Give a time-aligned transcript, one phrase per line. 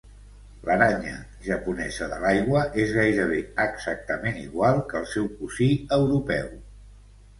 [0.67, 1.11] L'aranya
[1.47, 5.69] japonesa de l'aigua és gairebé exactament igual que el seu cosí
[6.03, 6.51] europeu.